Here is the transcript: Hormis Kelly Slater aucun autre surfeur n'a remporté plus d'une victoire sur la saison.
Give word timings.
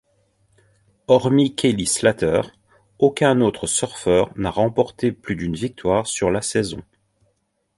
Hormis 1.05 1.53
Kelly 1.53 1.85
Slater 1.85 2.41
aucun 2.97 3.39
autre 3.39 3.67
surfeur 3.67 4.31
n'a 4.35 4.49
remporté 4.49 5.11
plus 5.11 5.35
d'une 5.35 5.53
victoire 5.55 6.07
sur 6.07 6.31
la 6.31 6.41
saison. 6.41 6.81